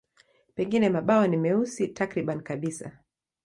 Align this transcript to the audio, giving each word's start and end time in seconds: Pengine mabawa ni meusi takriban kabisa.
Pengine 0.55 0.89
mabawa 0.89 1.27
ni 1.27 1.37
meusi 1.37 1.87
takriban 1.87 2.41
kabisa. 2.41 3.01